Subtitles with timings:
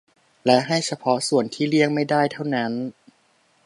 [0.45, 2.71] และให้เฉพาะส่วนที่เลี่ยงไม่ได้เท่านั้น